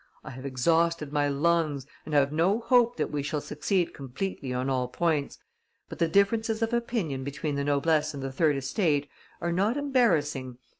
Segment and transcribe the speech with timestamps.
[0.23, 4.67] I have exhausted my lungs and have no hope that we shall succeed completely on
[4.67, 5.37] all points,
[5.89, 9.07] but the differences of opinion between the noblesse and the third estate
[9.41, 10.57] are not embarrassing.